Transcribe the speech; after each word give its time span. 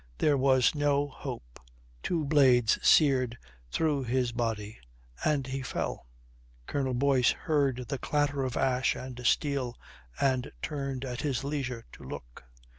There 0.17 0.35
was 0.35 0.73
no 0.73 1.09
hope. 1.09 1.59
Two 2.01 2.25
blades 2.25 2.79
seared 2.81 3.37
through 3.71 4.05
his 4.05 4.31
body 4.31 4.79
and 5.23 5.45
he 5.45 5.61
fell. 5.61 6.07
Colonel 6.65 6.95
Boyce 6.95 7.29
heard 7.33 7.85
the 7.87 7.99
clatter 7.99 8.41
of 8.43 8.57
ash 8.57 8.95
and 8.95 9.23
steel 9.23 9.77
and 10.19 10.51
turned 10.63 11.05
at 11.05 11.21
his 11.21 11.43
leisure 11.43 11.85
to 11.91 12.03
look. 12.03 12.45